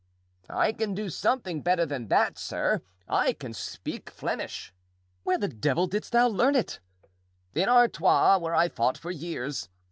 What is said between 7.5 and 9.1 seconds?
"In Artois, where I fought